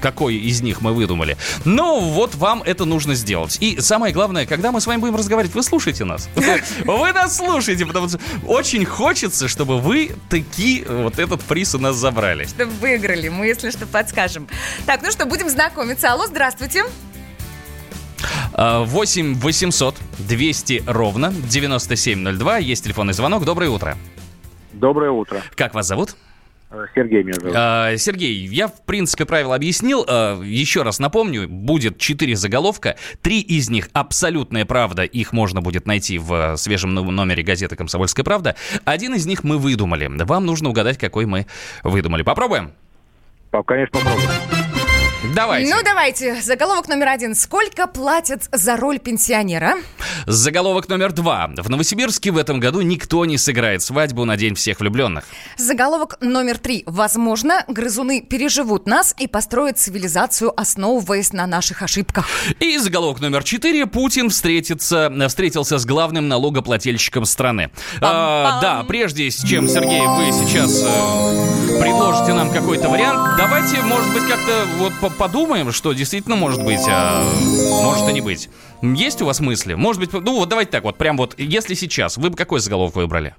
[0.00, 1.38] какой из них мы выдумали.
[1.64, 3.56] Но вот вам это нужно сделать.
[3.60, 6.28] И самое главное, когда мы с вами будем разговаривать, вы слушайте нас.
[6.84, 11.96] Вы нас слушаете, потому что очень хочется, чтобы вы таки вот этот приз у нас
[11.96, 12.44] забрали.
[12.44, 14.46] Чтобы выиграли, мы, если что, подскажем.
[14.84, 16.12] Так, ну что, будем знакомиться.
[16.12, 16.84] Алло, здравствуйте.
[18.52, 22.58] А, 8 800 200 ровно 9702.
[22.58, 23.44] Есть телефонный звонок.
[23.44, 23.96] Доброе утро.
[24.72, 25.40] Доброе утро.
[25.54, 26.16] Как вас зовут?
[26.70, 27.54] Э, Сергей меня зовут.
[27.56, 30.04] А, Сергей, я в принципе правила объяснил.
[30.08, 32.96] А, Еще раз напомню, будет четыре заголовка.
[33.22, 35.04] Три из них абсолютная правда.
[35.04, 38.56] Их можно будет найти в свежем но- номере газеты «Комсомольская правда».
[38.84, 40.10] Один из них мы выдумали.
[40.24, 41.46] Вам нужно угадать, какой мы
[41.84, 42.22] выдумали.
[42.22, 42.72] Попробуем?
[43.66, 44.30] Конечно, попробуем.
[45.34, 45.74] Давайте.
[45.74, 46.40] Ну, давайте.
[46.40, 47.34] Заголовок номер один.
[47.34, 49.74] Сколько платят за роль пенсионера?
[50.26, 51.50] Заголовок номер два.
[51.56, 55.24] В Новосибирске в этом году никто не сыграет свадьбу на День всех влюбленных.
[55.56, 56.84] Заголовок номер три.
[56.86, 62.28] Возможно, грызуны переживут нас и построят цивилизацию, основываясь на наших ошибках.
[62.60, 63.86] И заголовок номер четыре.
[63.86, 67.70] Путин встретится, встретился с главным налогоплательщиком страны.
[68.00, 74.22] А, да, прежде чем, Сергей, вы сейчас э, предложите нам какой-то вариант, давайте, может быть,
[74.28, 77.24] как-то вот по- подумаем, что действительно может быть, а
[77.82, 78.48] может и не быть.
[78.82, 79.74] Есть у вас мысли?
[79.74, 82.96] Может быть, ну вот давайте так вот, прям вот, если сейчас, вы бы какой заголовок
[82.96, 83.34] выбрали?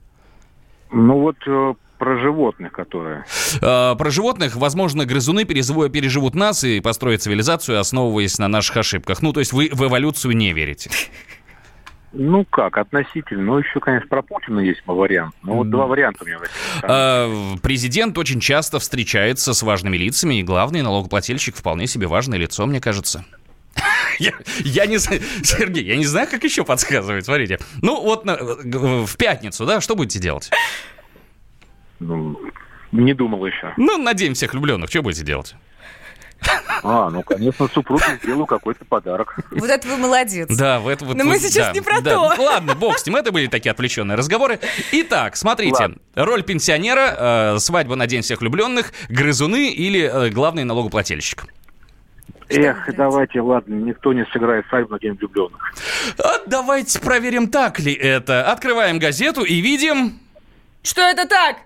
[0.91, 3.25] Ну вот э, про животных, которые.
[3.61, 9.21] Э, про животных, возможно, грызуны переживут нас и построят цивилизацию, основываясь на наших ошибках.
[9.21, 10.89] Ну, то есть вы в эволюцию не верите.
[12.17, 13.43] Ну как, относительно.
[13.43, 15.35] Ну, еще, конечно, про Путина есть вариант.
[15.43, 16.37] Ну, вот два варианта у меня.
[16.83, 22.65] Э, Президент очень часто встречается с важными лицами, и главный налогоплательщик вполне себе важное лицо,
[22.65, 23.25] мне кажется.
[24.19, 27.25] Я, я не знаю, Сергей, я не знаю, как еще подсказывать.
[27.25, 27.59] Смотрите.
[27.81, 30.49] Ну, вот на- в пятницу, да, что будете делать?
[31.99, 32.39] Ну,
[32.93, 33.73] не думал еще.
[33.75, 35.55] Ну, на день всех влюбленных, что будете делать?
[36.83, 39.39] А, ну, конечно, супруге сделаю какой-то подарок.
[39.51, 40.47] Вот это вы молодец.
[40.55, 41.17] Да, в это вот...
[41.17, 42.35] Но мы сейчас да, не про да.
[42.35, 42.41] то.
[42.41, 44.59] Ладно, бог с ним, это были такие отвлеченные разговоры.
[44.91, 51.45] Итак, смотрите, роль пенсионера, э, свадьба на день всех влюбленных, грызуны или э, главный налогоплательщик?
[52.49, 55.73] Эх, давайте, ладно, никто не сыграет свадьбу на день влюбленных.
[56.19, 58.51] А давайте проверим, так ли это.
[58.51, 60.19] Открываем газету и видим,
[60.83, 61.57] Что это так?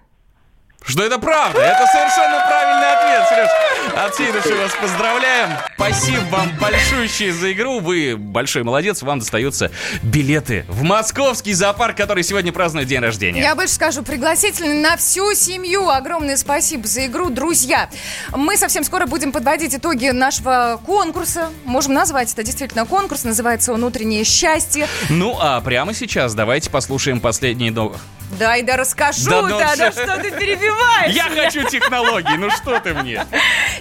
[0.82, 1.60] Что это правда.
[1.60, 3.50] Это совершенно правильный ответ, Сереж.
[3.96, 5.50] От всей души вас поздравляем.
[5.76, 7.80] Спасибо вам большущее за игру.
[7.80, 9.02] Вы большой молодец.
[9.02, 9.72] Вам достаются
[10.02, 13.42] билеты в московский зоопарк, который сегодня празднует день рождения.
[13.42, 15.90] Я больше скажу, пригласительный на всю семью.
[15.90, 17.90] Огромное спасибо за игру, друзья.
[18.36, 21.50] Мы совсем скоро будем подводить итоги нашего конкурса.
[21.66, 23.24] Можем назвать это действительно конкурс.
[23.24, 24.88] Называется он «Утреннее счастье».
[25.10, 28.02] Ну, а прямо сейчас давайте послушаем последние новости.
[28.38, 30.04] Дай да расскажу, Да да, ну да, всё.
[30.04, 33.26] что ты перебиваешь Я хочу технологий, ну что ты мне?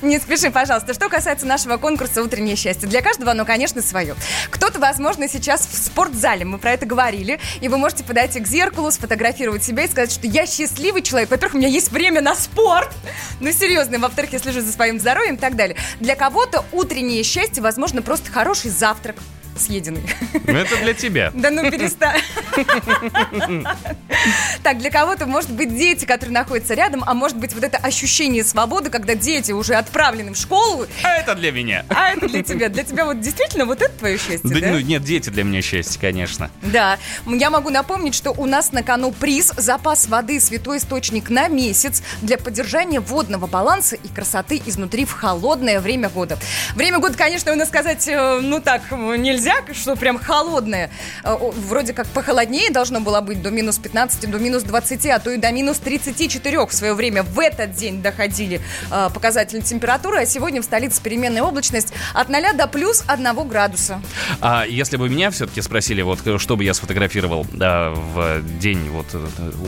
[0.01, 0.94] Не спеши, пожалуйста.
[0.94, 4.14] Что касается нашего конкурса «Утреннее счастье», для каждого оно, конечно, свое.
[4.51, 8.90] Кто-то, возможно, сейчас в спортзале, мы про это говорили, и вы можете подойти к зеркалу,
[8.90, 11.30] сфотографировать себя и сказать, что я счастливый человек.
[11.30, 12.90] Во-первых, у меня есть время на спорт,
[13.40, 15.76] ну, серьезно, во-вторых, я слежу за своим здоровьем и так далее.
[16.01, 19.16] Для кого-то утреннее счастье, возможно, просто хороший завтрак
[19.59, 20.02] съеденный.
[20.46, 21.32] Это для тебя.
[21.38, 22.20] Да ну перестань.
[24.62, 28.44] Так, для кого-то, может быть, дети, которые находятся рядом, а может быть, вот это ощущение
[28.44, 31.84] свободы, когда дети уже отправлены в школу, А это для меня.
[31.88, 32.68] а это для тебя.
[32.68, 36.00] Для тебя вот действительно вот это твое счастье, Да, ну, нет, дети для меня счастье,
[36.00, 36.50] конечно.
[36.62, 41.48] Да, я могу напомнить, что у нас на кону приз запас воды «Святой источник» на
[41.48, 46.38] месяц для поддержания водного баланса и красоты изнутри в холодное время года.
[46.74, 49.16] Время года, конечно, у нас сказать, э, ну так, э,
[49.49, 50.90] нельзя, что прям холодное.
[51.24, 51.36] Э,
[51.68, 55.36] Вроде как похолоднее должно было быть до минус 15, до минус 20, а то и
[55.36, 57.22] до минус 34 в свое время.
[57.22, 62.55] В этот день доходили э, показатели температуры, а сегодня в столице переменная облачность от 0
[62.55, 64.01] до плюс 1 градуса.
[64.40, 68.90] А если бы меня все-таки спросили, вот э, что бы я сфотографировал да, в день
[68.90, 69.07] вот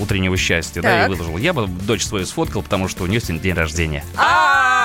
[0.01, 1.09] утреннего счастья, да, и Так.
[1.11, 4.05] выложил, я бы дочь свою сфоткал, потому что у нее сегодня день рождения.
[4.15, 4.80] Слушай,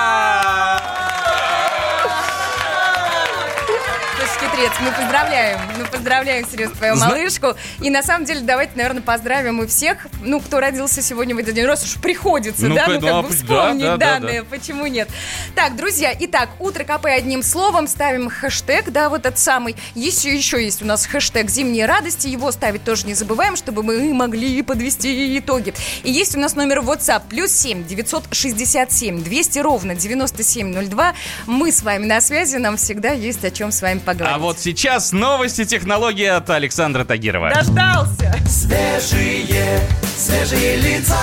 [4.66, 5.58] хитрец, мы поздравляем.
[5.78, 7.54] Мы поздравляем, серьезно, твою Зна- малышку.
[7.80, 11.54] И на самом деле, давайте, наверное, поздравим и всех, ну, кто родился сегодня в этот
[11.54, 11.66] день.
[11.66, 14.86] Раз уж приходится, Ну, да, ну, да, как бы да, вспомнить да, да, данные, почему
[14.86, 15.08] нет.
[15.54, 19.76] Так, друзья, итак, утро КП одним словом, ставим хэштег, да, вот этот самый.
[19.94, 24.12] Еще, еще есть у нас хэштег «Зимние радости», его ставить тоже не забываем, чтобы мы
[24.14, 25.74] могли подвести итоги.
[26.02, 31.14] И есть у нас номер WhatsApp, плюс 7 967 200 ровно 9702.
[31.46, 34.36] Мы с вами на связи, нам всегда есть о чем с вами поговорить.
[34.36, 37.50] А вот сейчас новости технологии от Александра Тагирова.
[37.54, 38.34] Дождался!
[38.46, 39.80] Свежие,
[40.16, 41.16] свежие лица.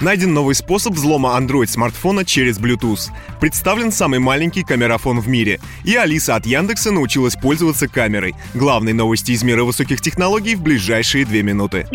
[0.00, 3.08] Найден новый способ взлома Android-смартфона через Bluetooth.
[3.40, 5.58] Представлен самый маленький камерафон в мире.
[5.84, 8.34] И Алиса от Яндекса научилась пользоваться камерой.
[8.52, 11.86] Главные новости из мира высоких технологий в ближайшие две минуты.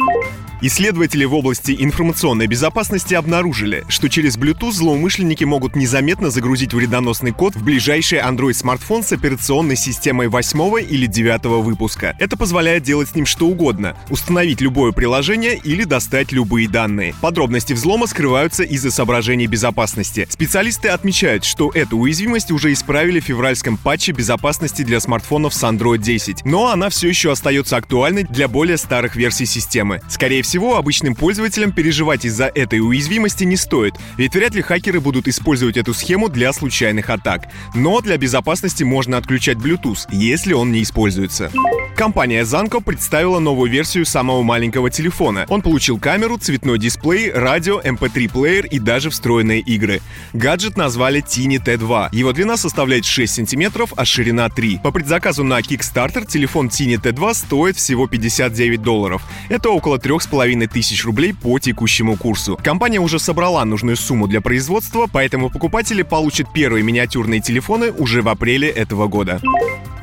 [0.63, 7.55] Исследователи в области информационной безопасности обнаружили, что через Bluetooth злоумышленники могут незаметно загрузить вредоносный код
[7.55, 12.15] в ближайший Android-смартфон с операционной системой 8 или 9 выпуска.
[12.19, 17.15] Это позволяет делать с ним что угодно, установить любое приложение или достать любые данные.
[17.21, 20.27] Подробности взлома скрываются из-за соображений безопасности.
[20.29, 25.99] Специалисты отмечают, что эту уязвимость уже исправили в февральском патче безопасности для смартфонов с Android
[25.99, 30.01] 10, но она все еще остается актуальной для более старых версий системы.
[30.09, 35.27] Скорее всего, обычным пользователям переживать из-за этой уязвимости не стоит, ведь вряд ли хакеры будут
[35.27, 37.49] использовать эту схему для случайных атак.
[37.75, 41.51] Но для безопасности можно отключать Bluetooth, если он не используется.
[41.95, 45.45] Компания Zanko представила новую версию самого маленького телефона.
[45.49, 50.01] Он получил камеру, цветной дисплей, радио, MP3-плеер и даже встроенные игры.
[50.33, 52.09] Гаджет назвали Tiny T2.
[52.11, 54.79] Его длина составляет 6 сантиметров, а ширина 3.
[54.83, 59.23] По предзаказу на Kickstarter телефон Tiny T2 стоит всего 59 долларов.
[59.49, 62.59] Это около 3,5 тысяч рублей по текущему курсу.
[62.63, 68.29] Компания уже собрала нужную сумму для производства, поэтому покупатели получат первые миниатюрные телефоны уже в
[68.29, 69.41] апреле этого года.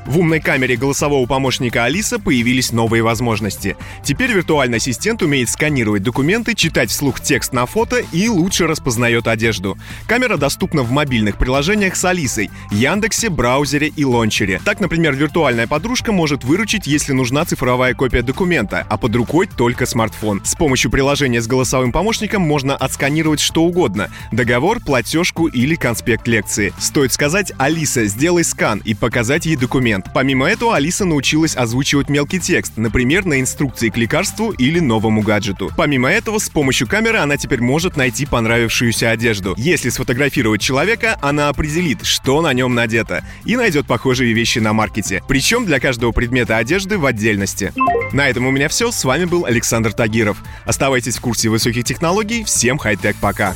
[0.08, 3.76] В умной камере голосового помощника Алиса появились новые возможности.
[4.02, 9.76] Теперь виртуальный ассистент умеет сканировать документы, читать вслух текст на фото и лучше распознает одежду.
[10.06, 14.62] Камера доступна в мобильных приложениях с Алисой, Яндексе, браузере и лончере.
[14.64, 19.84] Так, например, виртуальная подружка может выручить, если нужна цифровая копия документа, а под рукой только
[19.84, 20.40] смартфон.
[20.42, 26.72] С помощью приложения с голосовым помощником можно отсканировать что угодно– договор, платежку или конспект лекции.
[26.78, 29.97] Стоит сказать «Алиса, сделай скан» и показать ей документ.
[30.14, 35.70] Помимо этого, Алиса научилась озвучивать мелкий текст, например, на инструкции к лекарству или новому гаджету.
[35.76, 39.54] Помимо этого, с помощью камеры она теперь может найти понравившуюся одежду.
[39.56, 45.22] Если сфотографировать человека, она определит, что на нем надето, и найдет похожие вещи на маркете.
[45.28, 47.72] Причем для каждого предмета одежды в отдельности.
[48.12, 48.90] На этом у меня все.
[48.90, 50.38] С вами был Александр Тагиров.
[50.64, 52.44] Оставайтесь в курсе высоких технологий.
[52.44, 53.54] Всем хай-тек пока.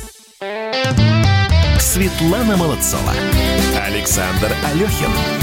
[1.79, 3.13] Светлана Молодцова.
[3.85, 5.42] Александр Алехин.